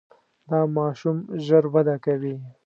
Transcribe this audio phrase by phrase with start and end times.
[0.49, 2.35] دا ماشوم ژر وده کوي.